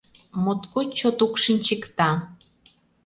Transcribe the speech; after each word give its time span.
Моткоч 0.43 0.87
чот 0.99 1.17
укшинчыкта. 1.25 2.09